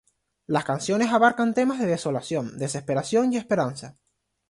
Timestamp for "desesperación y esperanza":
2.57-3.97